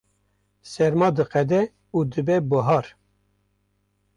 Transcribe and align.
serma 0.71 1.07
diqede 1.17 1.61
û 1.95 1.97
dibe 2.11 2.37
bihar 2.49 2.85